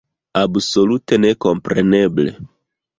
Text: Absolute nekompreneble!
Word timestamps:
Absolute 0.43 1.21
nekompreneble! 1.27 2.29